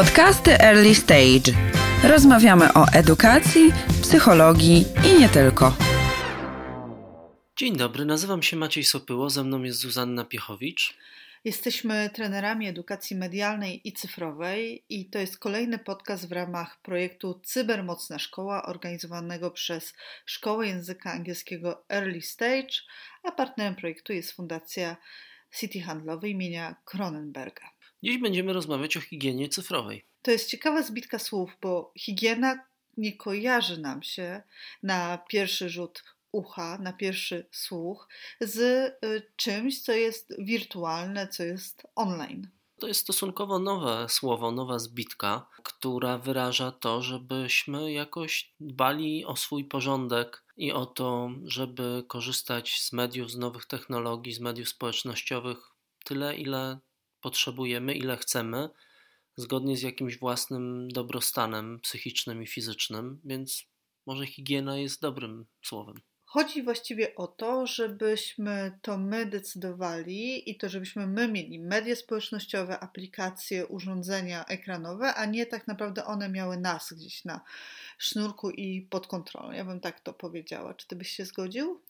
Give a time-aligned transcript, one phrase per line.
[0.00, 1.52] Podcasty Early Stage.
[2.04, 5.76] Rozmawiamy o edukacji, psychologii i nie tylko.
[7.56, 10.96] Dzień dobry, nazywam się Maciej Sopyło, ze mną jest Zuzanna Piechowicz.
[11.44, 18.18] Jesteśmy trenerami edukacji medialnej i cyfrowej i to jest kolejny podcast w ramach projektu Cybermocna
[18.18, 19.94] Szkoła organizowanego przez
[20.26, 22.74] Szkołę Języka Angielskiego Early Stage,
[23.22, 24.96] a partnerem projektu jest Fundacja
[25.58, 27.79] City Handlowy imienia Kronenberga.
[28.02, 30.04] Dziś będziemy rozmawiać o higienie cyfrowej.
[30.22, 32.64] To jest ciekawa zbitka słów, bo higiena
[32.96, 34.42] nie kojarzy nam się
[34.82, 38.08] na pierwszy rzut ucha, na pierwszy słuch
[38.40, 42.48] z y, czymś, co jest wirtualne, co jest online.
[42.80, 49.64] To jest stosunkowo nowe słowo, nowa zbitka, która wyraża to, żebyśmy jakoś dbali o swój
[49.64, 55.58] porządek i o to, żeby korzystać z mediów, z nowych technologii, z mediów społecznościowych
[56.04, 56.78] tyle, ile
[57.20, 58.68] potrzebujemy, ile chcemy,
[59.36, 63.64] zgodnie z jakimś własnym dobrostanem psychicznym i fizycznym, więc
[64.06, 65.96] może higiena jest dobrym słowem.
[66.24, 72.80] Chodzi właściwie o to, żebyśmy to my decydowali i to, żebyśmy my mieli media społecznościowe,
[72.80, 77.40] aplikacje, urządzenia ekranowe, a nie tak naprawdę one miały nas gdzieś na
[77.98, 79.52] sznurku i pod kontrolą.
[79.52, 80.74] Ja bym tak to powiedziała.
[80.74, 81.80] Czy ty byś się zgodził?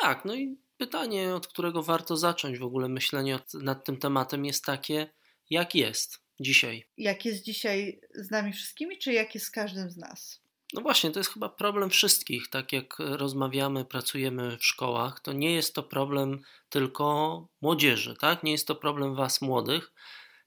[0.00, 4.64] Tak, no i pytanie, od którego warto zacząć w ogóle myślenie nad tym tematem jest
[4.64, 5.12] takie,
[5.50, 6.86] jak jest dzisiaj?
[6.96, 10.40] Jak jest dzisiaj z nami wszystkimi, czy jak jest z każdym z nas?
[10.74, 12.48] No właśnie, to jest chyba problem wszystkich.
[12.50, 18.42] Tak jak rozmawiamy, pracujemy w szkołach, to nie jest to problem tylko młodzieży, tak?
[18.42, 19.92] Nie jest to problem was młodych.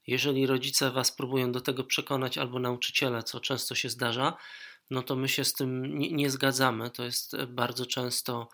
[0.06, 4.36] Jeżeli rodzice was próbują do tego przekonać albo nauczyciele, co często się zdarza,
[4.90, 6.90] no to my się z tym nie, nie zgadzamy.
[6.90, 8.48] To jest bardzo często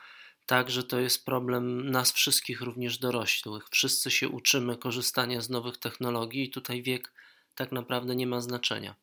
[0.46, 3.69] tak, że to jest problem nas wszystkich, również dorosłych.
[3.70, 7.12] Wszyscy się uczymy korzystania z nowych technologii i tutaj wiek
[7.55, 8.94] tak naprawdę nie ma znaczenia.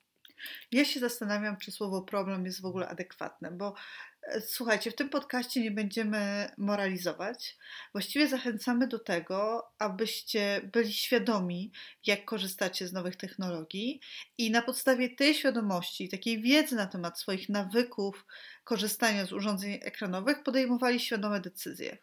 [0.72, 3.74] Ja się zastanawiam, czy słowo problem jest w ogóle adekwatne, bo
[4.46, 7.58] słuchajcie, w tym podcaście nie będziemy moralizować.
[7.92, 11.72] Właściwie zachęcamy do tego, abyście byli świadomi,
[12.06, 14.02] jak korzystacie z nowych technologii
[14.38, 18.26] i na podstawie tej świadomości, takiej wiedzy na temat swoich nawyków
[18.64, 21.98] korzystania z urządzeń ekranowych, podejmowali świadome decyzje.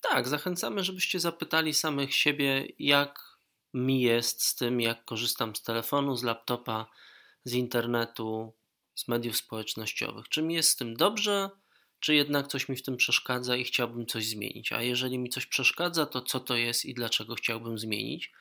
[0.00, 3.20] Tak, zachęcamy, żebyście zapytali samych siebie, jak
[3.74, 6.86] mi jest z tym, jak korzystam z telefonu, z laptopa
[7.44, 8.52] z internetu,
[8.94, 10.28] z mediów społecznościowych.
[10.28, 11.50] Czy mi jest z tym dobrze,
[12.00, 14.72] czy jednak coś mi w tym przeszkadza i chciałbym coś zmienić?
[14.72, 18.32] A jeżeli mi coś przeszkadza, to co to jest i dlaczego chciałbym zmienić?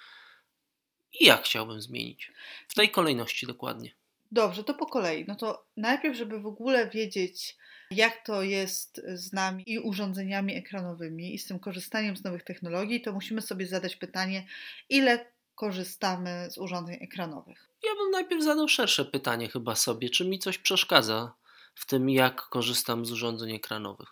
[1.19, 2.31] I jak chciałbym zmienić?
[2.67, 3.91] W tej kolejności dokładnie.
[4.31, 5.25] Dobrze, to po kolei.
[5.28, 7.57] No to najpierw, żeby w ogóle wiedzieć,
[7.91, 13.01] jak to jest z nami i urządzeniami ekranowymi i z tym korzystaniem z nowych technologii,
[13.01, 14.47] to musimy sobie zadać pytanie,
[14.90, 17.69] ile korzystamy z urządzeń ekranowych?
[17.84, 21.34] Ja bym najpierw zadał szersze pytanie chyba sobie, czy mi coś przeszkadza
[21.77, 24.09] w tym, jak korzystam z urządzeń ekranowych.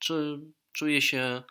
[0.00, 0.40] Czy
[0.72, 1.42] czuję się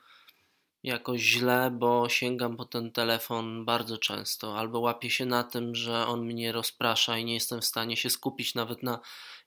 [0.84, 6.08] jakoś źle, bo sięgam po ten telefon bardzo często, albo łapię się na tym, że
[6.08, 9.00] on mnie rozprasza i nie jestem w stanie się skupić nawet na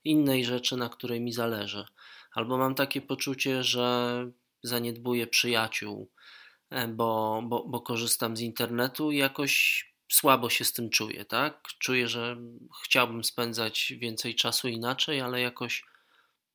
[0.03, 1.85] innej rzeczy, na której mi zależy.
[2.33, 4.25] Albo mam takie poczucie, że
[4.63, 6.11] zaniedbuję przyjaciół,
[6.71, 11.67] E, bo, bo, bo korzystam z internetu i jakoś słabo się z tym czuję, tak?
[11.79, 12.37] Czuję, że
[12.85, 15.85] chciałbym spędzać więcej czasu inaczej, ale jakoś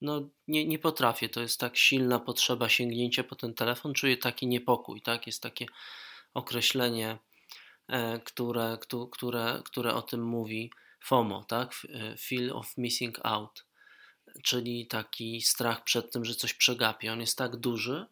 [0.00, 1.28] no, nie, nie potrafię.
[1.28, 3.94] To jest tak silna potrzeba sięgnięcia po ten telefon.
[3.94, 5.26] Czuję taki niepokój, tak?
[5.26, 5.66] Jest takie
[6.34, 7.18] określenie,
[7.88, 8.78] e, które,
[9.10, 10.70] które, które o tym mówi
[11.00, 11.72] FOMO, tak?
[11.88, 13.66] E, Feel of missing out,
[14.44, 17.12] czyli taki strach przed tym, że coś przegapię.
[17.12, 18.06] On jest tak duży,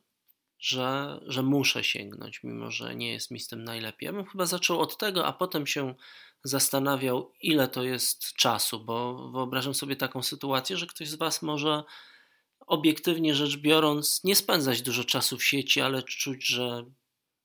[0.64, 4.06] że, że muszę sięgnąć, mimo że nie jest mi z tym najlepiej.
[4.06, 5.94] Ja bym chyba zaczął od tego, a potem się
[6.44, 11.84] zastanawiał, ile to jest czasu, bo wyobrażam sobie taką sytuację, że ktoś z Was może
[12.60, 16.84] obiektywnie rzecz biorąc nie spędzać dużo czasu w sieci, ale czuć, że,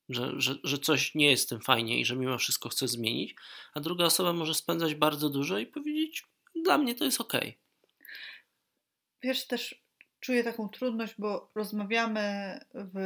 [0.10, 3.36] że, że, że coś nie jest tym fajnie i że mimo wszystko chce zmienić,
[3.74, 6.24] a druga osoba może spędzać bardzo dużo i powiedzieć,
[6.64, 7.34] dla mnie to jest ok.
[9.24, 9.79] Wiesz, też
[10.20, 13.00] czuję taką trudność, bo rozmawiamy, w,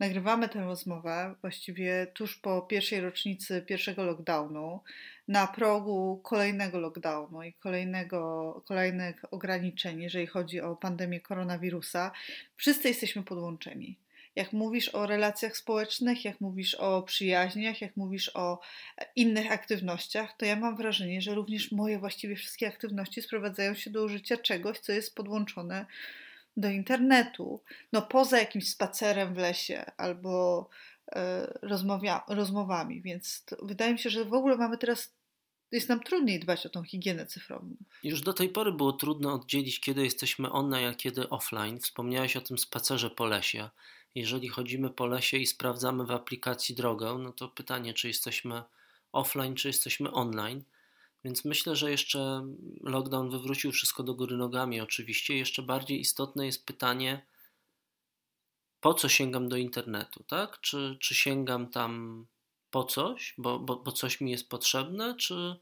[0.00, 4.80] nagrywamy tę rozmowę właściwie tuż po pierwszej rocznicy pierwszego lockdownu,
[5.28, 12.12] na progu kolejnego lockdownu i kolejnego, kolejnych ograniczeń, jeżeli chodzi o pandemię koronawirusa.
[12.56, 14.05] Wszyscy jesteśmy podłączeni
[14.36, 18.60] jak mówisz o relacjach społecznych, jak mówisz o przyjaźniach, jak mówisz o
[19.16, 24.04] innych aktywnościach, to ja mam wrażenie, że również moje właściwie wszystkie aktywności sprowadzają się do
[24.04, 25.86] użycia czegoś, co jest podłączone
[26.56, 27.60] do internetu.
[27.92, 30.68] No poza jakimś spacerem w lesie albo
[31.12, 35.16] e, rozmowia, rozmowami, więc wydaje mi się, że w ogóle mamy teraz
[35.72, 37.76] jest nam trudniej dbać o tą higienę cyfrową.
[38.02, 41.80] Już do tej pory było trudno oddzielić, kiedy jesteśmy online, a kiedy offline.
[41.80, 43.68] Wspomniałeś o tym spacerze po lesie.
[44.16, 48.62] Jeżeli chodzimy po lesie i sprawdzamy w aplikacji drogę, no to pytanie, czy jesteśmy
[49.12, 50.64] offline, czy jesteśmy online.
[51.24, 52.46] Więc myślę, że jeszcze
[52.80, 55.36] lockdown wywrócił wszystko do góry nogami, oczywiście.
[55.36, 57.26] Jeszcze bardziej istotne jest pytanie,
[58.80, 60.60] po co sięgam do internetu, tak?
[60.60, 62.26] Czy, czy sięgam tam
[62.70, 65.56] po coś, bo, bo, bo coś mi jest potrzebne, czy,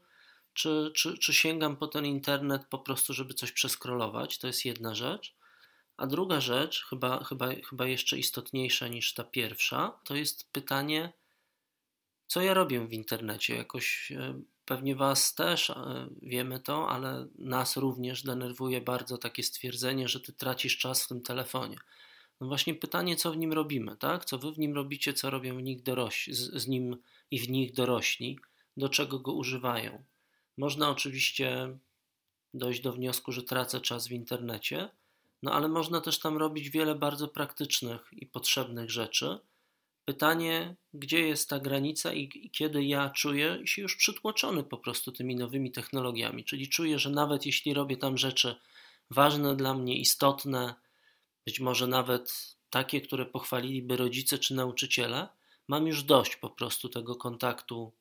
[0.53, 4.37] czy, czy, czy sięgam po ten internet po prostu, żeby coś przeskrolować?
[4.37, 5.34] To jest jedna rzecz.
[5.97, 11.13] A druga rzecz, chyba, chyba, chyba jeszcze istotniejsza niż ta pierwsza, to jest pytanie,
[12.27, 13.55] co ja robię w internecie.
[13.55, 20.07] Jakoś e, pewnie Was też e, wiemy to, ale nas również denerwuje bardzo takie stwierdzenie,
[20.07, 21.77] że Ty tracisz czas w tym telefonie.
[22.41, 24.25] No właśnie pytanie, co w nim robimy, tak?
[24.25, 26.97] Co wy w nim robicie, co robią w nich dorośli, z, z nim
[27.31, 28.39] i w nich dorośli,
[28.77, 30.03] do czego go używają.
[30.57, 31.77] Można oczywiście
[32.53, 34.89] dojść do wniosku, że tracę czas w internecie,
[35.45, 39.39] no ale można też tam robić wiele bardzo praktycznych i potrzebnych rzeczy.
[40.05, 45.11] Pytanie, gdzie jest ta granica i, i kiedy ja czuję się już przytłoczony po prostu
[45.11, 48.55] tymi nowymi technologiami, czyli czuję, że nawet jeśli robię tam rzeczy
[49.09, 50.75] ważne dla mnie, istotne,
[51.45, 55.27] być może nawet takie, które pochwaliliby rodzice czy nauczyciele,
[55.67, 57.93] mam już dość po prostu tego kontaktu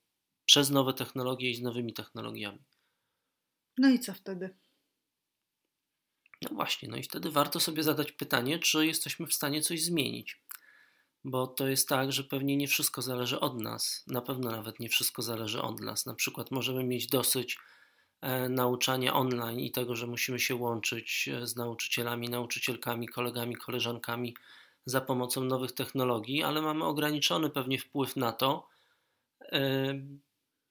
[0.44, 2.64] przez nowe technologie i z nowymi technologiami.
[3.78, 4.63] No i co wtedy?
[6.44, 10.40] No właśnie, no i wtedy warto sobie zadać pytanie, czy jesteśmy w stanie coś zmienić.
[11.24, 14.04] Bo to jest tak, że pewnie nie wszystko zależy od nas.
[14.06, 16.06] Na pewno nawet nie wszystko zależy od nas.
[16.06, 17.58] Na przykład możemy mieć dosyć
[18.24, 24.36] E, nauczania online i tego, że musimy się łączyć e, z nauczycielami, nauczycielkami, kolegami, koleżankami
[24.86, 28.68] za pomocą nowych technologii, ale mamy ograniczony pewnie wpływ na to,
[29.40, 29.94] e,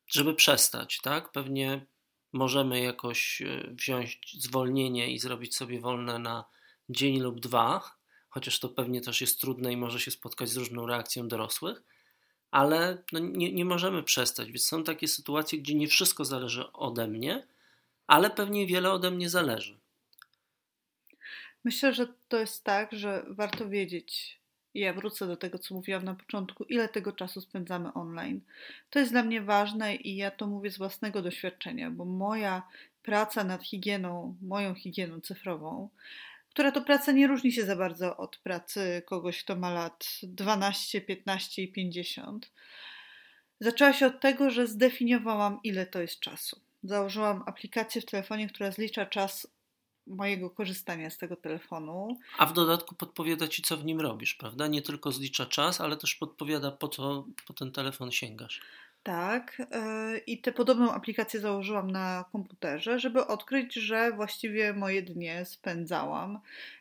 [0.08, 1.32] żeby przestać, tak?
[1.32, 1.86] Pewnie
[2.34, 6.46] możemy jakoś wziąć zwolnienie i zrobić sobie wolne na
[6.90, 7.98] dzień lub dwa,
[8.30, 11.84] chociaż to pewnie też jest trudne i może się spotkać z różną reakcją dorosłych,
[12.52, 14.48] ale no nie, nie możemy przestać.
[14.48, 17.48] Więc są takie sytuacje, gdzie nie wszystko zależy ode mnie,
[18.08, 19.78] ale pewnie wiele ode mnie zależy.
[21.64, 24.40] Myślę, że to jest tak, że warto wiedzieć,
[24.80, 28.42] ja wrócę do tego, co mówiłam na początku, ile tego czasu spędzamy online.
[28.90, 32.64] To jest dla mnie ważne i ja to mówię z własnego doświadczenia, bo moja
[33.04, 35.90] praca nad higieną, moją higieną cyfrową,
[36.50, 41.02] która to praca nie różni się za bardzo od pracy kogoś, kto ma lat 12,
[41.02, 42.52] 15 i 50.
[43.60, 46.60] Zaczęła się od tego, że zdefiniowałam, ile to jest czasu.
[46.84, 49.48] Założyłam aplikację w telefonie, która zlicza czas
[50.08, 52.18] mojego korzystania z tego telefonu.
[52.38, 54.68] A w dodatku podpowiada ci, co w nim robisz, prawda?
[54.68, 58.62] Nie tylko zlicza czas, ale też podpowiada, po co po ten telefon sięgasz.
[59.04, 65.46] Tak, e, i tę podobną aplikację założyłam na komputerze, żeby odkryć, że właściwie moje dnie
[65.46, 66.40] spędzałam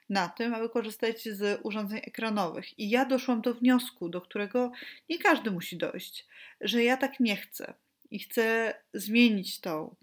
[0.08, 2.78] na tym, aby korzystać z urządzeń ekranowych.
[2.78, 4.72] I ja doszłam do wniosku, do którego
[5.08, 6.26] nie każdy musi dojść,
[6.60, 7.74] że ja tak nie chcę
[8.10, 9.96] i chcę zmienić to,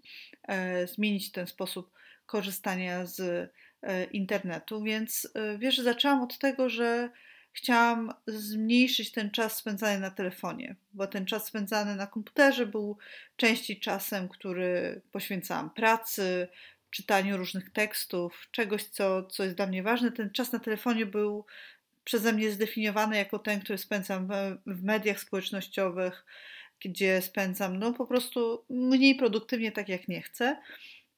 [0.48, 1.90] e, zmienić ten sposób
[2.30, 3.20] korzystania z
[3.82, 4.82] e, internetu.
[4.82, 5.28] Więc
[5.58, 7.10] wiesz, zaczęłam od tego, że
[7.52, 12.98] chciałam zmniejszyć ten czas spędzany na telefonie, bo ten czas spędzany na komputerze był
[13.36, 16.48] częściej czasem, który poświęcałam pracy,
[16.90, 20.12] czytaniu różnych tekstów, czegoś, co, co jest dla mnie ważne.
[20.12, 21.44] Ten czas na telefonie był
[22.04, 24.30] przeze mnie zdefiniowany jako ten, który spędzam w,
[24.66, 26.24] w mediach społecznościowych,
[26.84, 30.56] gdzie spędzam no po prostu mniej produktywnie, tak jak nie chcę.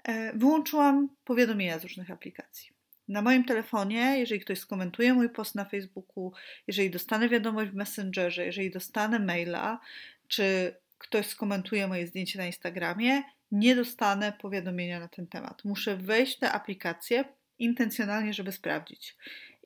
[0.04, 2.72] E, wyłączyłam powiadomienia z różnych aplikacji
[3.08, 6.32] na moim telefonie, jeżeli ktoś skomentuje mój post na Facebooku,
[6.66, 9.80] jeżeli dostanę wiadomość w Messengerze, jeżeli dostanę maila,
[10.28, 15.64] czy ktoś skomentuje moje zdjęcie na Instagramie, nie dostanę powiadomienia na ten temat.
[15.64, 17.24] Muszę wejść w tę aplikację
[17.58, 19.16] intencjonalnie, żeby sprawdzić.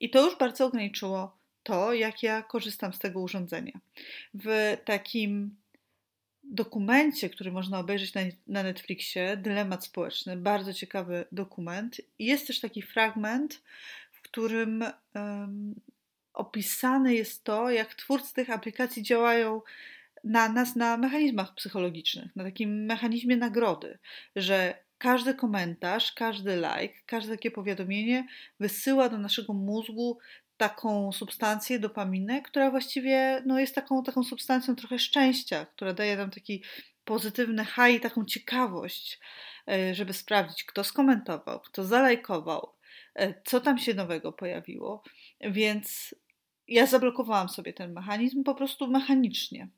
[0.01, 3.81] I to już bardzo ograniczyło to, jak ja korzystam z tego urządzenia.
[4.35, 5.57] W takim
[6.51, 12.01] dokumencie, który można obejrzeć na, na Netflixie, Dylemat Społeczny, bardzo ciekawy dokument.
[12.19, 13.63] Jest też taki fragment,
[14.13, 14.85] w którym
[15.15, 15.75] um,
[16.33, 19.63] opisane jest to, jak twórcy tych aplikacji działają
[20.25, 23.99] na nas na mechanizmach psychologicznych, na takim mechanizmie nagrody,
[24.37, 28.27] że każdy komentarz, każdy like, każde takie powiadomienie
[28.61, 30.19] wysyła do naszego mózgu
[30.57, 36.31] taką substancję, dopaminę, która właściwie no, jest taką, taką substancją trochę szczęścia, która daje nam
[36.31, 36.63] taki
[37.05, 39.21] pozytywny high, taką ciekawość,
[39.69, 42.73] e, żeby sprawdzić, kto skomentował, kto zalajkował,
[43.15, 45.03] e, co tam się nowego pojawiło.
[45.41, 46.15] Więc
[46.69, 49.69] ja zablokowałam sobie ten mechanizm po prostu mechanicznie.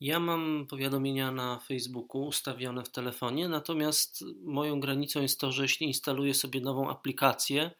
[0.00, 5.86] Ja mam powiadomienia na Facebooku ustawione w telefonie, natomiast moją granicą jest to, że jeśli
[5.86, 7.70] instaluję sobie nową aplikację,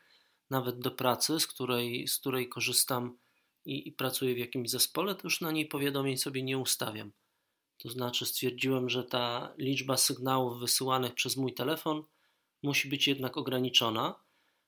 [0.53, 3.19] nawet do pracy, z której, z której korzystam
[3.65, 7.13] i, i pracuję w jakimś zespole, to już na niej powiadomień sobie nie ustawiam.
[7.79, 12.03] To znaczy stwierdziłem, że ta liczba sygnałów wysyłanych przez mój telefon
[12.63, 14.15] musi być jednak ograniczona,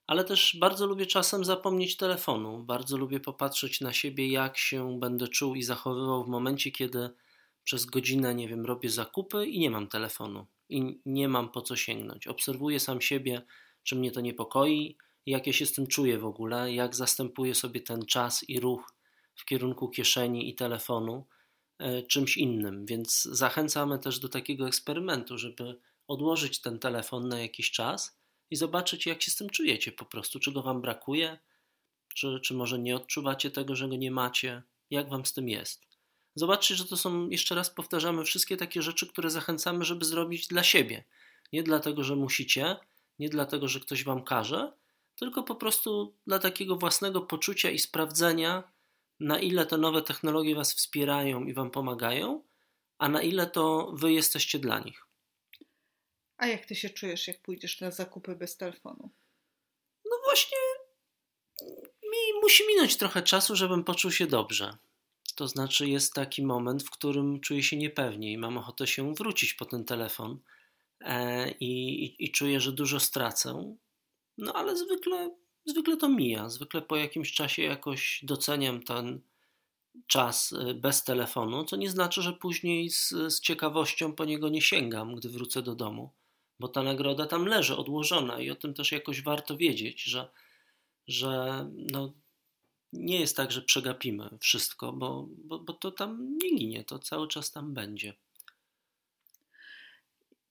[0.07, 2.65] ale też bardzo lubię czasem zapomnieć telefonu.
[2.65, 7.11] Bardzo lubię popatrzeć na siebie, jak się będę czuł i zachowywał w momencie, kiedy
[7.65, 11.77] przez godzinę, nie wiem, robię zakupy i nie mam telefonu i nie mam po co
[11.77, 12.27] sięgnąć.
[12.27, 13.43] Obserwuję sam siebie,
[13.83, 17.81] czy mnie to niepokoi, jak ja się z tym czuję w ogóle, jak zastępuję sobie
[17.81, 18.95] ten czas i ruch
[19.35, 21.27] w kierunku kieszeni i telefonu
[21.79, 22.87] e, czymś innym.
[22.87, 28.19] Więc zachęcamy też do takiego eksperymentu, żeby odłożyć ten telefon na jakiś czas
[28.51, 31.39] i zobaczyć, jak się z tym czujecie po prostu, czego wam brakuje,
[32.15, 35.83] czy, czy może nie odczuwacie tego, że go nie macie, jak wam z tym jest.
[36.35, 40.63] Zobaczcie, że to są, jeszcze raz powtarzamy, wszystkie takie rzeczy, które zachęcamy, żeby zrobić dla
[40.63, 41.05] siebie.
[41.53, 42.77] Nie dlatego, że musicie,
[43.19, 44.73] nie dlatego, że ktoś wam każe,
[45.17, 48.73] tylko po prostu dla takiego własnego poczucia i sprawdzenia,
[49.21, 52.45] na ile te nowe technologie was wspierają i wam pomagają,
[52.99, 55.07] a na ile to wy jesteście dla nich.
[56.37, 59.11] A jak ty się czujesz, jak pójdziesz na zakupy bez telefonu?
[60.05, 60.59] No właśnie,
[62.03, 64.77] mi musi minąć trochę czasu, żebym poczuł się dobrze.
[65.35, 69.55] To znaczy, jest taki moment, w którym czuję się niepewnie i mam ochotę się wrócić
[69.55, 70.41] po ten telefon
[71.01, 73.77] e, i, i, i czuję, że dużo stracę.
[74.39, 76.49] No ale zwykle, zwykle to mija.
[76.49, 79.21] Zwykle po jakimś czasie jakoś doceniam ten
[80.07, 84.63] czas e, bez telefonu, co nie znaczy, że później z, z ciekawością po niego nie
[84.63, 86.11] sięgam, gdy wrócę do domu,
[86.61, 90.31] bo ta nagroda tam leży odłożona i o tym też jakoś warto wiedzieć, że,
[91.07, 92.13] że no,
[92.93, 97.29] nie jest tak, że przegapimy wszystko, bo, bo, bo to tam nie ginie, to cały
[97.29, 98.15] czas tam będzie.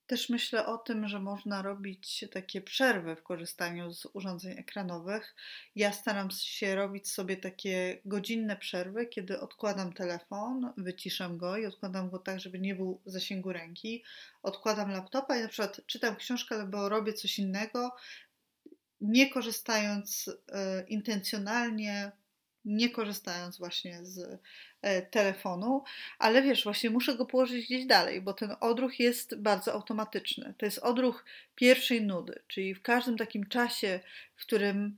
[0.08, 5.36] Też myślę o tym, że można robić takie przerwy w korzystaniu z urządzeń ekranowych.
[5.76, 12.10] Ja staram się robić sobie takie godzinne przerwy, kiedy odkładam telefon, wyciszam go i odkładam
[12.10, 14.04] go tak, żeby nie był w zasięgu ręki.
[14.44, 17.96] Odkładam laptopa i na przykład czytam książkę albo robię coś innego,
[19.02, 20.34] nie korzystając y,
[20.88, 22.12] intencjonalnie
[22.66, 24.40] nie korzystając właśnie z
[24.82, 25.84] e, telefonu,
[26.20, 30.54] ale wiesz, właśnie muszę go położyć gdzieś dalej, bo ten odruch jest bardzo automatyczny.
[30.58, 34.00] To jest odruch pierwszej nudy, czyli w każdym takim czasie,
[34.36, 34.98] w którym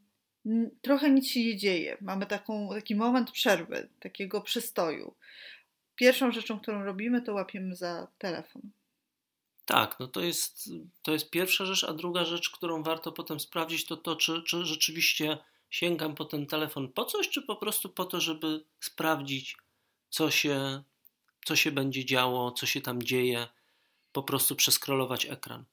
[0.82, 5.16] trochę nic się nie dzieje, mamy taką, taki moment przerwy, takiego przystoju.
[5.96, 8.62] Pierwszą rzeczą, którą robimy, to łapiemy za telefon.
[9.66, 10.70] Tak, no to jest,
[11.02, 14.66] to jest pierwsza rzecz, a druga rzecz, którą warto potem sprawdzić, to to, czy, czy
[14.66, 15.38] rzeczywiście
[15.76, 19.58] sięgam po ten telefon po coś, czy po prostu po to, żeby sprawdzić,
[20.10, 20.84] co się,
[21.46, 23.48] co się będzie działo, co się tam dzieje,
[24.12, 25.66] po prostu przeskrolować ekran.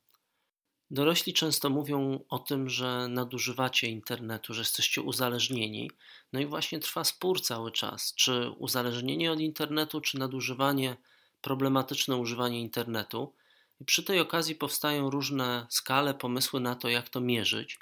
[0.90, 5.90] Dorośli często mówią o tym, że nadużywacie internetu, że jesteście uzależnieni.
[6.32, 10.96] No i właśnie trwa spór cały czas, czy uzależnienie od internetu, czy nadużywanie,
[11.40, 13.34] problematyczne używanie internetu.
[13.80, 17.78] I przy tej okazji powstają różne skale, pomysły na to, jak to mierzyć.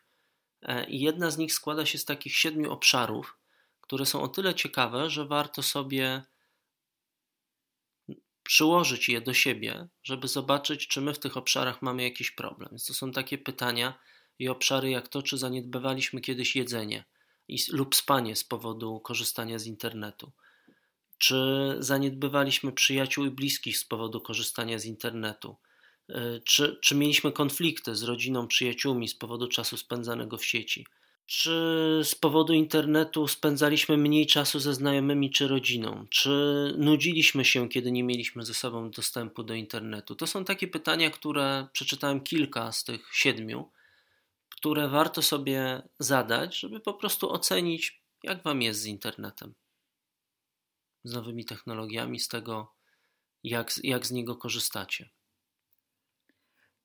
[0.63, 3.39] E, I jedna z nich składa się z takich siedmiu obszarów,
[3.81, 6.23] które są o tyle ciekawe, że warto sobie
[8.43, 12.69] przyłożyć je do siebie, żeby zobaczyć, czy my w tych obszarach mamy jakiś problem.
[12.71, 13.99] Więc to są takie pytania
[14.39, 17.05] i obszary jak to, czy zaniedbywaliśmy kiedyś jedzenie
[17.73, 20.33] lub spanie z powodu korzystania z internetu.
[21.19, 25.57] Czy zaniedbywaliśmy przyjaciół i bliskich z powodu korzystania z internetu
[26.45, 30.87] czy, czy mieliśmy konflikty z rodziną, przyjaciółmi z powodu czasu spędzanego w sieci?
[31.27, 36.07] Czy z powodu internetu spędzaliśmy mniej czasu ze znajomymi czy rodziną?
[36.11, 36.31] Czy
[36.79, 40.15] nudziliśmy się, kiedy nie mieliśmy ze sobą dostępu do internetu?
[40.15, 43.71] To są takie pytania, które przeczytałem kilka z tych siedmiu,
[44.49, 49.55] które warto sobie zadać, żeby po prostu ocenić, jak Wam jest z internetem,
[51.05, 52.73] z nowymi technologiami, z tego,
[53.43, 55.11] jak, jak z niego korzystacie.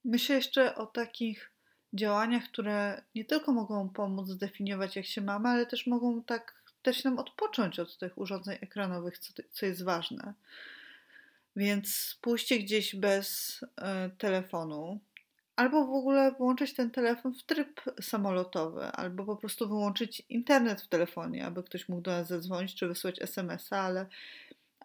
[0.05, 1.51] Myślę jeszcze o takich
[1.93, 7.03] działaniach, które nie tylko mogą pomóc zdefiniować, jak się mamy, ale też mogą tak dać
[7.03, 10.33] nam odpocząć od tych urządzeń ekranowych, co, co jest ważne.
[11.55, 13.65] Więc pójście gdzieś bez y,
[14.17, 14.99] telefonu,
[15.55, 20.87] albo w ogóle włączyć ten telefon w tryb samolotowy, albo po prostu wyłączyć internet w
[20.87, 24.05] telefonie, aby ktoś mógł do nas zadzwonić czy wysłać SMS-a, ale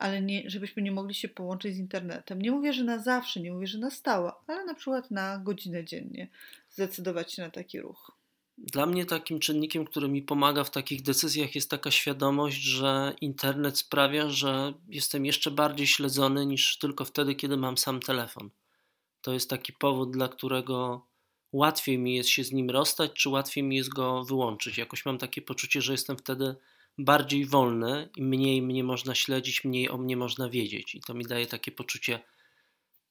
[0.00, 2.42] ale nie, żebyśmy nie mogli się połączyć z internetem.
[2.42, 5.85] Nie mówię, że na zawsze, nie mówię, że na stałe, ale na przykład na godzinę
[5.85, 6.28] dziennie
[6.71, 8.21] zdecydować się na taki ruch.
[8.59, 13.78] Dla mnie takim czynnikiem, który mi pomaga w takich decyzjach, jest taka świadomość, że internet
[13.78, 18.50] sprawia, że jestem jeszcze bardziej śledzony niż tylko wtedy, kiedy mam sam telefon.
[19.21, 21.07] To jest taki powód, dla którego
[21.52, 24.78] łatwiej mi jest się z nim rozstać, czy łatwiej mi jest go wyłączyć.
[24.78, 26.54] Jakoś mam takie poczucie, że jestem wtedy
[26.99, 30.95] bardziej wolny i mniej mnie można śledzić, mniej o mnie można wiedzieć.
[30.95, 32.21] I to mi daje takie poczucie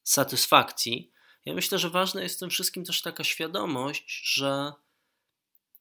[0.04, 1.12] satysfakcji.
[1.46, 4.74] Ja myślę, że ważna jest w tym wszystkim też taka świadomość, że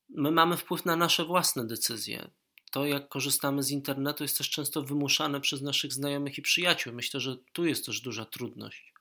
[0.08, 2.30] my mamy wpływ na nasze własne decyzje.
[2.70, 6.92] To, jak korzystamy z internetu, jest też często wymuszane przez naszych znajomych i przyjaciół.
[6.92, 8.92] Myślę, że tu jest też duża trudność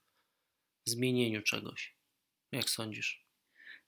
[0.86, 1.96] w zmienieniu czegoś.
[2.52, 3.26] Jak sądzisz?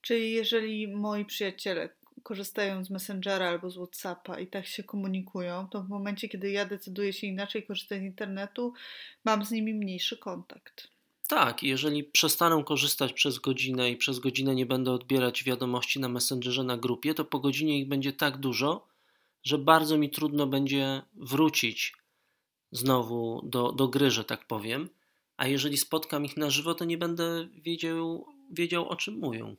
[0.02, 1.90] Czyli jeżeli moi przyjaciele
[2.24, 6.66] korzystają z Messengera albo z WhatsAppa i tak się komunikują, to w momencie, kiedy ja
[6.66, 8.74] decyduję się inaczej korzystać z internetu,
[9.26, 10.88] mam z nimi mniejszy kontakt.
[11.28, 16.64] Tak, jeżeli przestaną korzystać przez godzinę i przez godzinę nie będę odbierać wiadomości na Messengerze
[16.64, 18.88] na grupie, to po godzinie ich będzie tak dużo,
[19.44, 21.94] że bardzo mi trudno będzie wrócić
[22.72, 24.90] znowu do, do gry, że tak powiem.
[25.38, 29.56] A jeżeli spotkam ich na żywo, to nie będę wiedział, wiedział o czym mówią.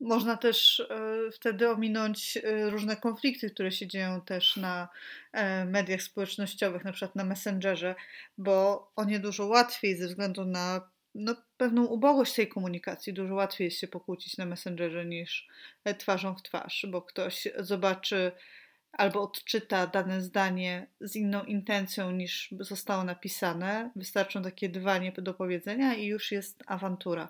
[0.00, 4.88] Można też e, wtedy ominąć e, różne konflikty, które się dzieją też na
[5.32, 7.94] e, mediach społecznościowych, na przykład na Messengerze,
[8.38, 13.12] bo o nie dużo łatwiej ze względu na no, pewną ubogość tej komunikacji.
[13.12, 15.48] Dużo łatwiej jest się pokłócić na Messengerze niż
[15.98, 18.32] twarzą w twarz, bo ktoś zobaczy
[18.92, 23.90] albo odczyta dane zdanie z inną intencją niż zostało napisane.
[23.96, 27.28] Wystarczą takie dwa niedopowiedzenia i już jest awantura.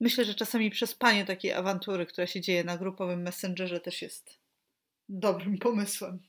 [0.00, 4.38] Myślę, że czasami przespanie takiej awantury, która się dzieje na grupowym messengerze, też jest
[5.08, 6.22] dobrym pomysłem.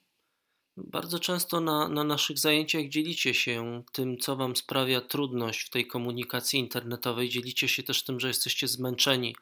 [0.78, 5.88] Bardzo często na, na naszych zajęciach dzielicie się tym, co Wam sprawia trudność w tej
[5.88, 7.30] komunikacji internetowej.
[7.30, 9.36] Dzielicie się też tym, że jesteście zmęczeni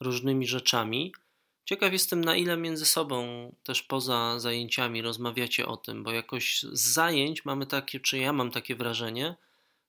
[0.00, 1.12] różnymi rzeczami.
[1.64, 6.92] Ciekaw jestem, na ile między sobą, też poza zajęciami, rozmawiacie o tym, bo jakoś z
[6.92, 9.36] zajęć mamy takie, czy ja mam takie wrażenie,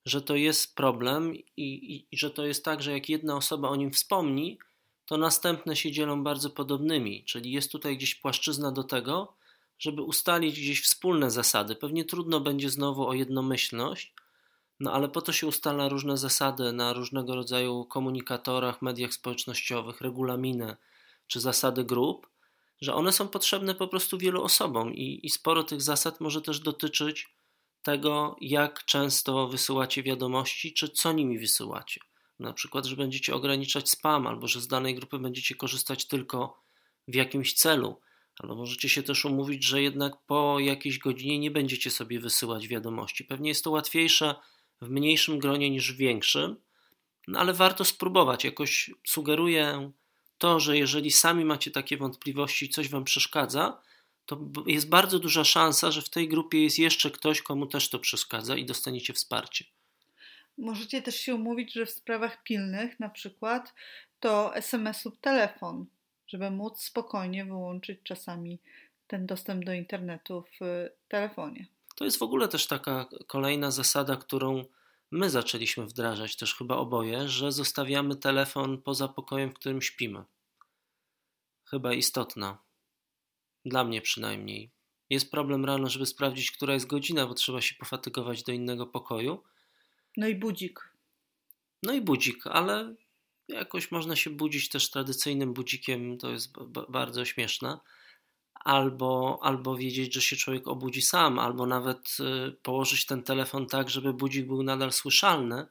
[0.10, 3.70] że to jest problem i, i, i, że to jest tak, że jak jedna osoba
[3.70, 4.60] o nim wspomni,
[5.06, 7.24] to następne się dzielą bardzo podobnymi.
[7.26, 9.34] Czyli jest tutaj gdzieś płaszczyzna do tego,
[9.80, 11.76] żeby ustalić gdzieś wspólne zasady.
[11.76, 14.14] Pewnie trudno będzie znowu o jednomyślność,
[14.80, 20.78] no ale po to się ustala różne zasady na różnego rodzaju komunikatorach, mediach społecznościowych, regulaminy
[21.28, 22.30] czy zasady grup,
[22.82, 26.60] że one są potrzebne po prostu wielu osobom i, i sporo tych zasad może też
[26.60, 27.39] dotyczyć
[27.84, 32.02] tego, jak często wysyłacie wiadomości, czy co nimi wysyłacie.
[32.40, 36.62] Na przykład, że będziecie ograniczać spam, albo że z danej grupy będziecie korzystać tylko
[37.08, 38.00] w jakimś celu,
[38.40, 43.26] albo możecie się też umówić, że jednak po jakiejś godzinie nie będziecie sobie wysyłać wiadomości.
[43.26, 44.36] Pewnie jest to łatwiejsze
[44.82, 46.56] w mniejszym gronie niż w większym,
[47.28, 48.44] no ale warto spróbować.
[48.44, 49.92] Jakoś sugeruję
[50.38, 53.82] to, że jeżeli sami macie takie wątpliwości, coś wam przeszkadza,
[54.30, 58.00] to jest bardzo duża szansa, że w tej grupie jest jeszcze ktoś, komu też to
[58.00, 59.66] przeszkadza i dostaniecie wsparcie.
[60.58, 63.74] Możecie też się umówić, że w sprawach pilnych na przykład
[64.20, 65.86] to SMS lub telefon,
[66.28, 68.60] żeby móc spokojnie wyłączyć czasami
[69.08, 71.68] ten dostęp do internetu w telefonie.
[71.96, 74.66] To jest w ogóle też taka kolejna zasada, którą
[75.12, 80.24] my zaczęliśmy wdrażać też chyba oboje, że zostawiamy telefon poza pokojem, w którym śpimy.
[81.66, 82.69] Chyba istotna.
[83.66, 84.72] Dla mnie przynajmniej.
[85.10, 89.44] Jest problem rano, żeby sprawdzić, która jest godzina, bo trzeba się pofatygować do innego pokoju.
[90.18, 90.90] No i budzik.
[91.84, 92.96] No i budzik, ale
[93.48, 96.54] jakoś można się budzić też tradycyjnym budzikiem, to jest
[96.90, 97.80] bardzo śmieszne.
[98.54, 102.18] Albo, albo wiedzieć, że się człowiek obudzi sam, albo nawet
[102.50, 105.66] y, położyć ten telefon tak, żeby budzik był nadal słyszalny,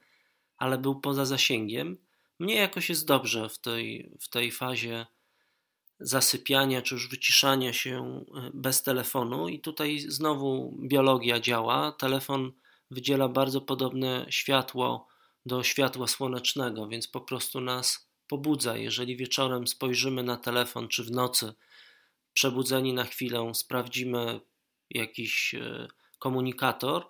[0.56, 1.96] ale był poza zasięgiem.
[2.38, 5.06] Mnie jakoś jest dobrze w tej, w tej fazie
[6.00, 11.92] zasypiania czy już wyciszania się e, bez telefonu, i tutaj znowu biologia działa.
[11.92, 12.52] Telefon
[12.90, 15.08] wydziela bardzo podobne światło
[15.46, 18.76] do światła słonecznego, więc po prostu nas pobudza.
[18.76, 21.54] Jeżeli wieczorem spojrzymy na telefon, czy w nocy,
[22.32, 24.40] przebudzeni na chwilę, sprawdzimy
[24.90, 27.06] jakiś e, komunikator,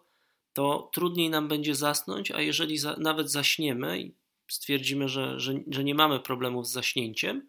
[0.53, 4.15] to trudniej nam będzie zasnąć, a jeżeli za, nawet zaśniemy i
[4.49, 7.49] stwierdzimy, że, że, że nie mamy problemów z zaśnięciem,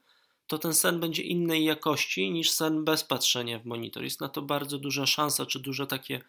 [0.49, 4.03] to ten sen będzie innej jakości niż sen bez patrzenia w monitor.
[4.03, 6.21] Jest na to bardzo duża szansa, czy duże takie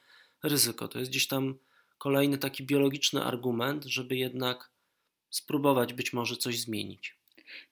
[0.43, 0.89] ryzyko.
[0.89, 1.59] To jest gdzieś tam
[1.99, 4.71] kolejny taki biologiczny argument, żeby jednak
[5.31, 7.17] spróbować być może coś zmienić.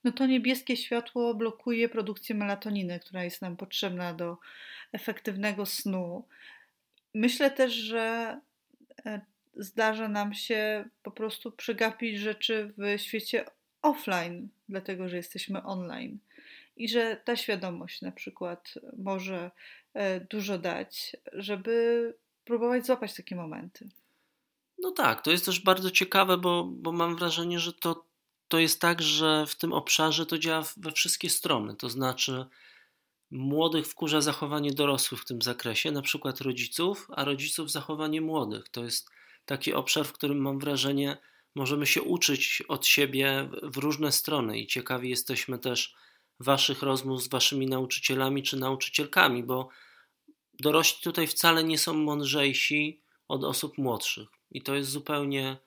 [0.03, 4.37] No to niebieskie światło blokuje produkcję melatoniny, która jest nam potrzebna do
[4.91, 6.27] efektywnego snu.
[7.13, 8.39] Myślę też, że
[9.05, 9.21] e,
[9.55, 13.45] zdarza nam się po prostu przegapić rzeczy w świecie
[13.81, 16.19] offline, dlatego że jesteśmy online.
[16.79, 19.51] I że ta świadomość na przykład może
[19.93, 22.13] e, dużo dać, żeby
[22.45, 23.89] próbować złapać takie momenty.
[24.79, 28.05] No tak, to jest też bardzo ciekawe, bo, bo mam wrażenie, że to,
[28.47, 31.75] to jest tak, że w tym obszarze to działa we wszystkie strony.
[31.75, 32.45] To znaczy,
[33.31, 38.69] młodych wkurza zachowanie dorosłych w tym zakresie, na przykład rodziców, a rodziców zachowanie młodych.
[38.69, 39.09] To jest
[39.45, 41.17] taki obszar, w którym mam wrażenie,
[41.55, 45.95] możemy się uczyć od siebie w różne strony i ciekawi jesteśmy też
[46.39, 49.69] waszych rozmów z waszymi nauczycielami czy nauczycielkami, bo
[50.59, 55.57] dorośli tutaj wcale nie są mądrzejsi od osób młodszych i to jest zupełnie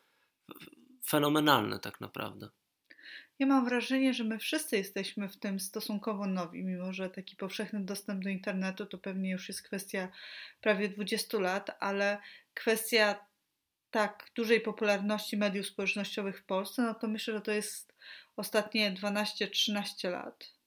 [1.06, 2.48] fenomenalne tak naprawdę.
[3.38, 7.84] Ja mam wrażenie, że my wszyscy jesteśmy w tym stosunkowo nowi, mimo że taki powszechny
[7.84, 10.08] dostęp do internetu to pewnie już jest kwestia
[10.60, 12.18] prawie 20 lat, ale
[12.54, 13.26] kwestia
[13.90, 17.94] tak dużej popularności mediów społecznościowych w Polsce, no to myślę, że to jest
[18.36, 20.61] ostatnie 12-13 lat.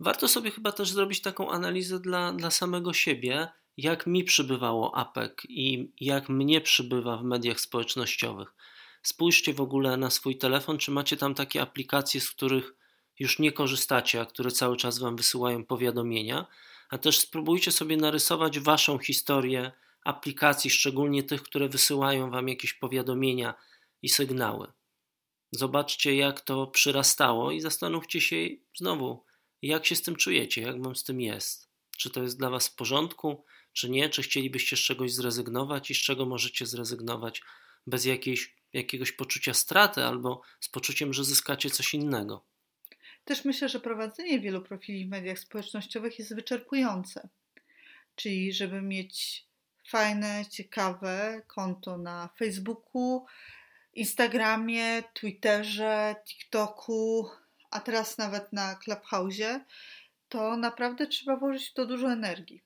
[0.00, 5.32] Warto sobie chyba też zrobić taką analizę dla, dla samego siebie, jak mi przybywało APEC
[5.48, 8.54] i jak mnie przybywa w mediach społecznościowych.
[9.02, 12.74] Spójrzcie w ogóle na swój telefon, czy macie tam takie aplikacje, z których
[13.18, 16.46] już nie korzystacie, a które cały czas Wam wysyłają powiadomienia,
[16.90, 19.72] a też spróbujcie sobie narysować Waszą historię
[20.04, 23.54] aplikacji, szczególnie tych, które wysyłają Wam jakieś powiadomienia
[24.02, 24.72] i sygnały.
[25.52, 28.36] Zobaczcie, jak to przyrastało i zastanówcie się
[28.76, 29.24] znowu,
[29.62, 31.68] jak się z tym czujecie, jak Wam z tym jest.
[31.96, 35.94] Czy to jest dla Was w porządku, czy nie, czy chcielibyście z czegoś zrezygnować i
[35.94, 37.42] z czego możecie zrezygnować
[37.86, 42.44] bez jakiejś, jakiegoś poczucia straty albo z poczuciem, że zyskacie coś innego.
[43.24, 47.28] Też myślę, że prowadzenie wielu profili w mediach społecznościowych jest wyczerpujące.
[48.14, 49.44] Czyli, żeby mieć
[49.88, 53.26] fajne, ciekawe konto na Facebooku,
[53.94, 57.28] Instagramie, Twitterze, TikToku,
[57.70, 59.60] a teraz nawet na Clubhouse,
[60.28, 62.62] to naprawdę trzeba włożyć to dużo energii.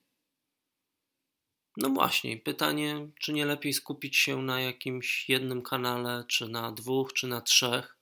[1.77, 7.12] No właśnie, pytanie, czy nie lepiej skupić się na jakimś jednym kanale, czy na dwóch,
[7.12, 7.97] czy na trzech?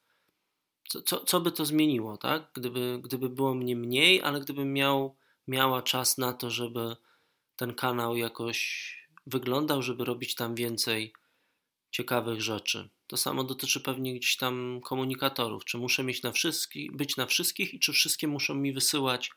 [0.89, 2.51] Co, co, co by to zmieniło, tak?
[2.55, 5.17] Gdyby, gdyby było mnie mniej, ale gdybym miał,
[5.49, 6.97] miała czas na to, żeby
[7.57, 8.91] ten kanał jakoś
[9.27, 11.13] wyglądał, żeby robić tam więcej
[11.91, 12.89] ciekawych rzeczy.
[13.11, 15.65] To samo dotyczy pewnie gdzieś tam komunikatorów.
[15.65, 19.31] Czy muszę mieć na wszystkich, być na wszystkich i czy wszystkie muszą mi wysyłać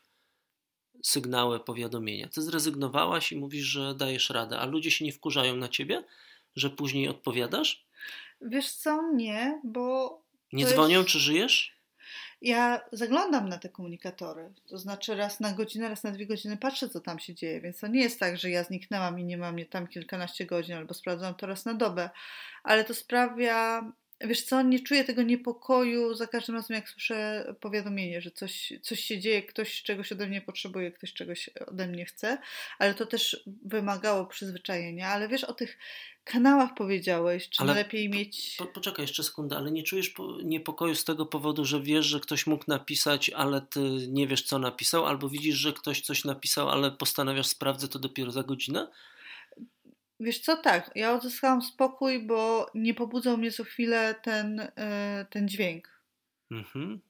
[1.02, 2.28] sygnały, powiadomienia.
[2.28, 6.04] Ty zrezygnowałaś i mówisz, że dajesz radę, a ludzie się nie wkurzają na ciebie,
[6.56, 7.86] że później odpowiadasz?
[8.40, 10.18] Wiesz co, nie, bo.
[10.52, 11.10] Nie dzwonią, jest...
[11.10, 11.73] czy żyjesz?
[12.44, 16.88] Ja zaglądam na te komunikatory, to znaczy raz na godzinę, raz na dwie godziny patrzę,
[16.88, 19.58] co tam się dzieje, więc to nie jest tak, że ja zniknęłam i nie mam
[19.58, 22.10] je tam kilkanaście godzin, albo sprawdzam to raz na dobę,
[22.62, 23.84] ale to sprawia
[24.24, 29.00] Wiesz co, nie czuję tego niepokoju za każdym razem, jak słyszę powiadomienie, że coś, coś
[29.00, 32.38] się dzieje, ktoś czegoś ode mnie potrzebuje, ktoś czegoś ode mnie chce,
[32.78, 35.08] ale to też wymagało przyzwyczajenia.
[35.08, 35.78] Ale wiesz, o tych
[36.24, 38.54] kanałach powiedziałeś, czy ale lepiej mieć...
[38.58, 42.46] Po, poczekaj jeszcze sekundę, ale nie czujesz niepokoju z tego powodu, że wiesz, że ktoś
[42.46, 46.90] mógł napisać, ale ty nie wiesz, co napisał, albo widzisz, że ktoś coś napisał, ale
[46.90, 48.88] postanawiasz sprawdzę to dopiero za godzinę?
[50.20, 55.48] Wiesz co, tak, ja odzyskałam spokój, bo nie pobudzał mnie co chwilę ten, yy, ten
[55.48, 56.00] dźwięk.
[56.50, 57.00] Mhm.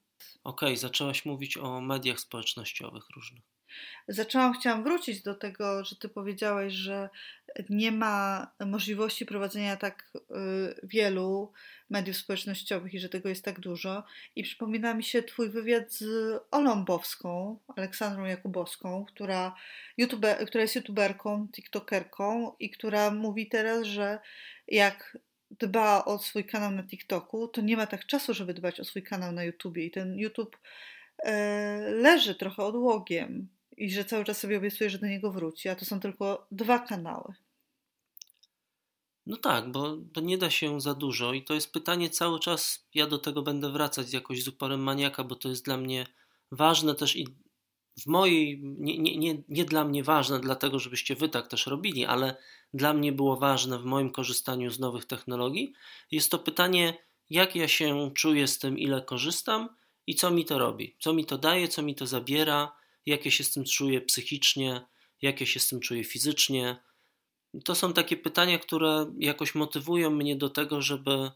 [0.43, 3.43] Okej, okay, zaczęłaś mówić o mediach społecznościowych różnych
[4.07, 7.09] zaczęłam, chciałam wrócić do tego, że ty powiedziałeś, że
[7.69, 10.21] nie ma możliwości prowadzenia tak y,
[10.83, 11.51] wielu
[11.89, 14.03] mediów społecznościowych i że tego jest tak dużo.
[14.35, 16.05] I przypomina mi się twój wywiad z
[16.51, 19.55] Olą Bowską, Aleksandrą Jakubowską, która,
[19.97, 24.19] YouTube, która jest youtuberką, tiktokerką i która mówi teraz, że
[24.67, 25.17] jak
[25.51, 29.03] dba o swój kanał na TikToku, to nie ma tak czasu, żeby dbać o swój
[29.03, 29.85] kanał na YouTubie.
[29.85, 30.57] I ten YouTube
[31.23, 35.75] e, leży trochę odłogiem i że cały czas sobie obiecuje, że do niego wróci, a
[35.75, 37.33] to są tylko dwa kanały.
[39.25, 42.87] No tak, bo, bo nie da się za dużo i to jest pytanie cały czas,
[42.93, 46.07] ja do tego będę wracać jakoś z uporem maniaka, bo to jest dla mnie
[46.51, 47.27] ważne też i
[48.01, 52.05] w mojej, nie, nie, nie, nie dla mnie ważne, dlatego żebyście wy tak też robili,
[52.05, 52.37] ale
[52.73, 55.73] dla mnie było ważne w moim korzystaniu z nowych technologii,
[56.11, 56.97] jest to pytanie,
[57.29, 59.69] jak ja się czuję z tym, ile korzystam
[60.07, 63.31] i co mi to robi, co mi to daje, co mi to zabiera, jak ja
[63.31, 64.81] się z tym czuję psychicznie,
[65.21, 66.77] jak ja się z tym czuję fizycznie.
[67.65, 71.31] To są takie pytania, które jakoś motywują mnie do tego, żeby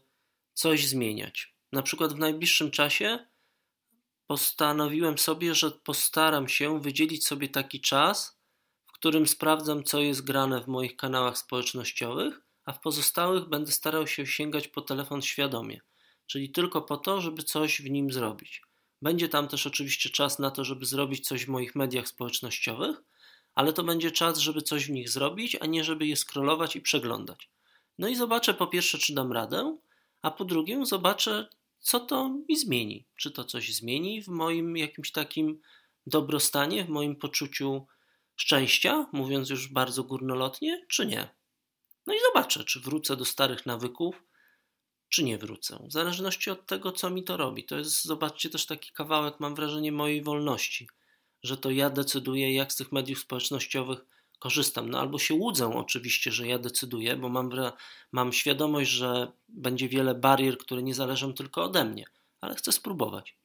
[0.54, 1.54] coś zmieniać.
[1.72, 3.18] Na przykład w najbliższym czasie
[4.26, 8.40] postanowiłem sobie, że postaram się wydzielić sobie taki czas,
[8.86, 14.06] w którym sprawdzam, co jest grane w moich kanałach społecznościowych, a w pozostałych będę starał
[14.06, 15.80] się sięgać po telefon świadomie.
[16.26, 18.62] czyli tylko po to, żeby coś w nim zrobić.
[19.02, 23.02] Będzie tam też oczywiście czas na to, żeby zrobić coś w moich mediach społecznościowych,
[23.54, 26.80] ale to będzie czas, żeby coś w nich zrobić, a nie żeby je scrollować i
[26.80, 27.50] przeglądać.
[27.98, 29.78] No i zobaczę po pierwsze, czy dam radę,
[30.22, 31.48] a po drugie zobaczę,
[31.80, 33.06] co to mi zmieni.
[33.16, 35.60] Czy to coś zmieni w moim jakimś takim
[36.06, 37.86] dobrostanie, w moim poczuciu
[38.36, 41.28] szczęścia, mówiąc już bardzo górnolotnie, czy nie.
[42.06, 44.22] No i zobaczę, czy wrócę do starych nawyków,
[45.08, 45.86] czy nie wrócę.
[45.88, 47.64] W zależności od tego, co mi to robi.
[47.64, 50.88] To jest, zobaczcie, też taki kawałek, mam wrażenie, mojej wolności,
[51.42, 53.98] że to ja decyduję, jak z tych mediów społecznościowych
[54.38, 54.90] korzystam.
[54.90, 57.50] No albo się łudzę oczywiście, że ja decyduję, bo mam,
[58.12, 62.04] mam świadomość, że będzie wiele barier, które nie zależą tylko ode mnie,
[62.40, 63.36] ale chcę spróbować.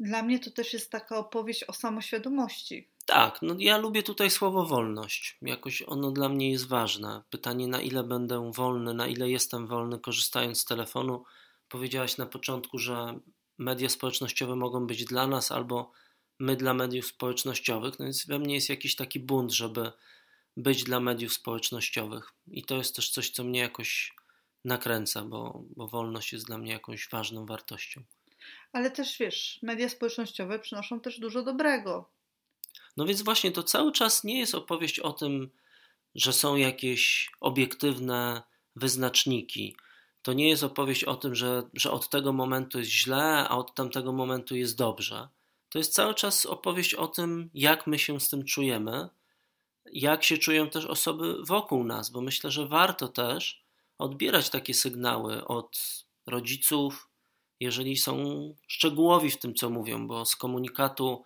[0.00, 2.88] Dla mnie to też jest taka opowieść o samoświadomości.
[3.06, 5.38] Tak, no ja lubię tutaj słowo wolność.
[5.42, 7.22] Jakoś ono dla mnie jest ważne.
[7.30, 11.24] Pytanie, na ile będę wolny, na ile jestem wolny, korzystając z telefonu.
[11.68, 13.18] Powiedziałaś na początku, że
[13.58, 15.92] media społecznościowe mogą być dla nas albo
[16.44, 17.98] my dla mediów społecznościowych.
[17.98, 19.92] No więc we mnie jest jakiś taki bunt, żeby
[20.56, 22.32] być dla mediów społecznościowych.
[22.46, 24.14] I to jest też coś, co mnie jakoś
[24.64, 28.02] nakręca, bo, bo wolność jest dla mnie jakąś ważną wartością.
[28.72, 32.10] Ale też wiesz, media społecznościowe przynoszą też dużo dobrego.
[32.96, 35.50] No więc właśnie to cały czas nie jest opowieść o tym,
[36.14, 38.42] że są jakieś obiektywne
[38.76, 39.76] wyznaczniki.
[40.22, 43.74] To nie jest opowieść o tym, że, że od tego momentu jest źle, a od
[43.74, 45.28] tamtego momentu jest dobrze.
[45.74, 49.08] To jest cały czas opowieść o tym, jak my się z tym czujemy,
[49.92, 53.64] jak się czują też osoby wokół nas, bo myślę, że warto też
[53.98, 57.08] odbierać takie sygnały od rodziców,
[57.60, 58.14] jeżeli są
[58.66, 61.22] szczegółowi w tym, co mówią, bo z komunikatu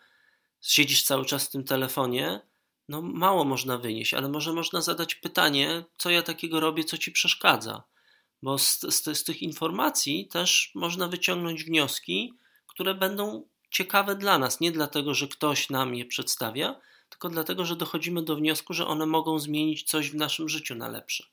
[0.61, 2.41] siedzisz cały czas w tym telefonie,
[2.89, 7.13] no mało można wynieść, ale może można zadać pytanie, co ja takiego robię, co ci
[7.13, 7.83] przeszkadza.
[8.43, 12.35] Bo z, z, z tych informacji też można wyciągnąć wnioski,
[12.67, 14.61] które będą ciekawe dla nas.
[14.61, 19.07] Nie dlatego, że ktoś nam je przedstawia, tylko dlatego, że dochodzimy do wniosku, że one
[19.07, 21.25] mogą zmienić coś w naszym życiu na lepsze.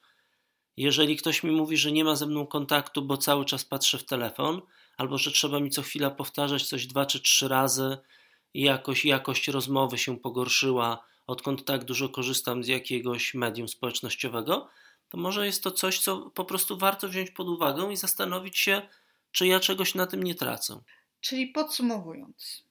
[0.78, 4.06] Jeżeli ktoś mi mówi, że nie ma ze mną kontaktu, bo cały czas patrzę w
[4.06, 4.62] telefon,
[4.98, 7.98] albo że trzeba mi co chwila powtarzać coś dwa czy trzy razy
[8.54, 14.70] i jakoś jakość rozmowy się pogorszyła, odkąd tak dużo korzystam z jakiegoś medium społecznościowego,
[15.10, 18.82] to może jest to coś, co po prostu warto wziąć pod uwagę i zastanowić się,
[19.32, 20.82] czy ja czegoś na tym nie tracę.
[21.26, 22.64] Czyli podsumowując,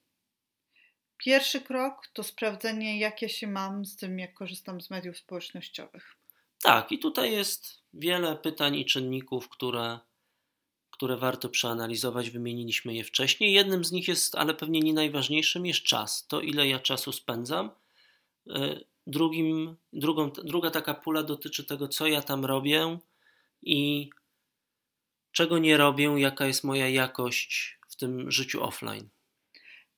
[1.17, 6.15] pierwszy krok to sprawdzenie, jakie się mam z tym, jak korzystam z mediów społecznościowych.
[6.61, 9.99] Tak, i tutaj jest wiele pytań i czynników, które
[10.91, 12.29] które warto przeanalizować.
[12.29, 13.53] Wymieniliśmy je wcześniej.
[13.53, 16.27] Jednym z nich jest, ale pewnie nie najważniejszym, jest czas.
[16.27, 17.69] To, ile ja czasu spędzam.
[18.49, 22.97] E, drugim, drugą, druga taka pula dotyczy tego, co ja tam robię
[23.61, 24.09] i
[25.31, 29.09] czego nie robię, jaka jest moja jakość w tym życiu offline.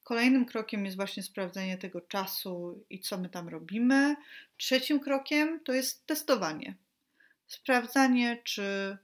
[0.03, 4.15] Kolejnym krokiem jest właśnie sprawdzenie tego czasu i co my tam robimy.
[4.57, 6.75] Trzecim krokiem to jest testowanie.
[7.47, 8.97] Sprawdzanie, czy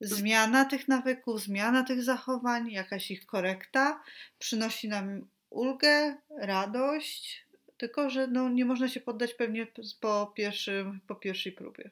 [0.00, 4.02] zmiana tych nawyków, zmiana tych zachowań, jakaś ich korekta
[4.38, 9.66] przynosi nam ulgę, radość, tylko że no, nie można się poddać pewnie
[10.00, 11.90] po, pierwszym, po pierwszej próbie.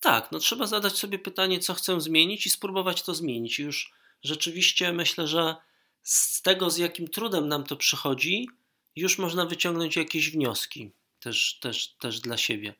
[0.00, 3.58] Tak, no trzeba zadać sobie pytanie, co chcę zmienić i spróbować to zmienić.
[3.58, 5.56] Już rzeczywiście myślę, że
[6.02, 8.48] z tego, z jakim trudem nam to przychodzi,
[8.96, 12.74] już można wyciągnąć jakieś wnioski też, też, też dla siebie.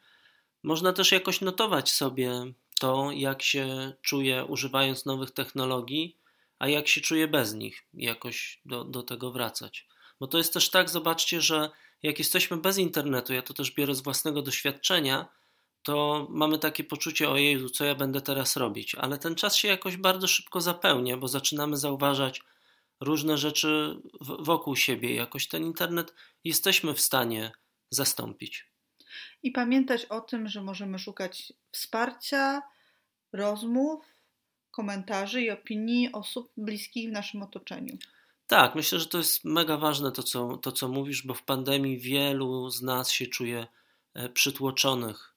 [0.63, 2.33] Można też jakoś notować sobie
[2.81, 6.17] to, jak się czuję używając nowych technologii,
[6.59, 9.87] a jak się czuję bez nich, jakoś do, do tego wracać.
[10.21, 11.71] Bo to jest też tak, zobaczcie, że
[12.03, 15.29] jak jesteśmy bez internetu, ja to też biorę z własnego doświadczenia,
[15.83, 19.97] to mamy takie poczucie, ojej, co ja będę teraz robić, ale ten czas się jakoś
[19.97, 22.43] bardzo szybko zapełnia, bo zaczynamy zauważać
[23.01, 25.15] różne rzeczy wokół siebie.
[25.15, 26.15] Jakoś ten internet
[26.45, 27.53] jesteśmy w stanie
[27.91, 28.67] zastąpić.
[29.43, 32.63] I pamiętać o tym, że możemy szukać wsparcia,
[33.33, 34.05] rozmów,
[34.71, 37.99] komentarzy i opinii osób bliskich w naszym otoczeniu.
[38.47, 41.99] Tak, myślę, że to jest mega ważne to co, to, co mówisz, bo w pandemii
[41.99, 43.67] wielu z nas się czuje
[44.15, 45.35] e, przytłoczonych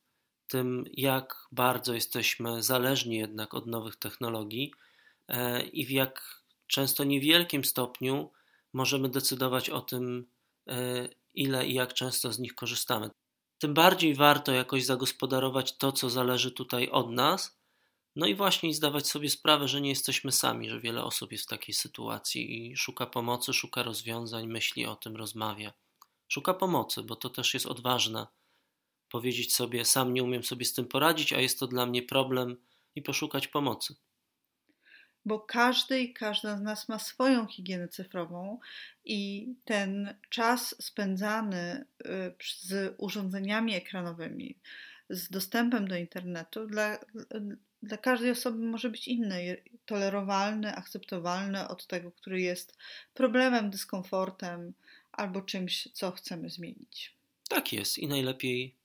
[0.51, 4.73] tym, jak bardzo jesteśmy zależni jednak od nowych technologii
[5.27, 8.31] e, i w jak często niewielkim stopniu
[8.73, 10.27] możemy decydować o tym,
[10.67, 13.09] e, ile i jak często z nich korzystamy
[13.61, 17.57] tym bardziej warto jakoś zagospodarować to, co zależy tutaj od nas.
[18.15, 21.47] No i właśnie zdawać sobie sprawę, że nie jesteśmy sami, że wiele osób jest w
[21.47, 25.73] takiej sytuacji i szuka pomocy, szuka rozwiązań, myśli o tym, rozmawia.
[26.27, 28.27] Szuka pomocy, bo to też jest odważne.
[29.11, 32.57] Powiedzieć sobie, sam nie umiem sobie z tym poradzić, a jest to dla mnie problem
[32.95, 33.95] i poszukać pomocy.
[35.25, 38.59] bo każdy i każda z nas ma swoją higienę cyfrową
[39.05, 42.05] i ten czas spędzany y,
[42.59, 44.59] z urządzeniami ekranowymi,
[45.09, 46.97] z dostępem do internetu dla,
[47.83, 52.77] dla każdej osoby może być inny, tolerowalny, akceptowalny od tego, który jest
[53.13, 54.73] problemem, dyskomfortem
[55.11, 57.15] albo czymś, co chcemy zmienić.
[57.49, 58.80] Tak jest i najlepiej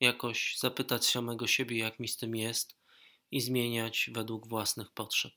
[0.00, 2.76] jakoś zapytać samego siebie, jak mi z tym jest
[3.30, 5.32] i zmieniać według własnych potrzeb.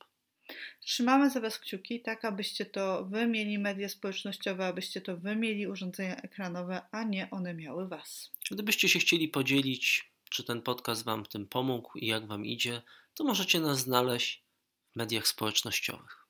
[0.79, 5.67] Trzymamy za Was kciuki, tak abyście to Wy mieli media społecznościowe, abyście to Wy mieli
[5.67, 8.31] urządzenia ekranowe, a nie one miały Was.
[8.51, 12.81] Gdybyście się chcieli podzielić, czy ten podcast Wam tym pomógł i jak Wam idzie,
[13.13, 14.43] to możecie nas znaleźć
[14.93, 16.20] w mediach społecznościowych.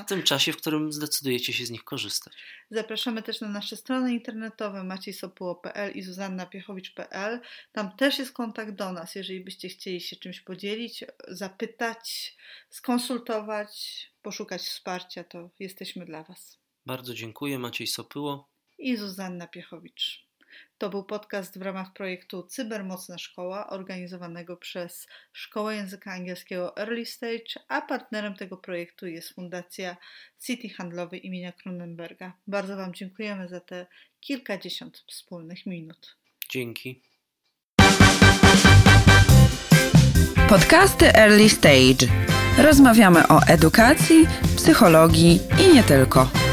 [0.00, 2.34] W tym czasie, w którym zdecydujecie się z nich korzystać.
[2.70, 7.40] Zapraszamy też na nasze strony internetowe maciejsopuło.pl i zuzannapiechowicz.pl.
[7.72, 12.36] Tam też jest kontakt do nas, jeżeli byście chcieli się czymś podzielić, zapytać,
[12.70, 16.58] skonsultować, poszukać wsparcia, to jesteśmy dla Was.
[16.86, 20.24] Bardzo dziękuję, Maciej Sopyło i Zuzanna Piechowicz.
[20.78, 27.64] To był podcast w ramach projektu Cybermocna Szkoła, organizowanego przez Szkołę Języka Angielskiego Early Stage,
[27.68, 29.96] a partnerem tego projektu jest Fundacja
[30.46, 32.32] City Handlowy imienia Kronenberga.
[32.46, 33.86] Bardzo Wam dziękujemy za te
[34.20, 36.16] kilkadziesiąt wspólnych minut.
[36.50, 37.02] Dzięki.
[40.48, 42.06] Podcasty Early Stage.
[42.58, 46.43] Rozmawiamy o edukacji, psychologii i nie tylko.